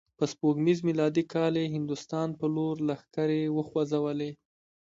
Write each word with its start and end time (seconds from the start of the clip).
په 0.17 0.23
سپوږمیز 0.31 0.79
میلادي 0.89 1.23
کال 1.33 1.53
یې 1.61 1.71
هندوستان 1.75 2.29
په 2.39 2.45
لور 2.55 2.75
لښکرې 2.87 3.43
وخوزولې. 3.57 4.31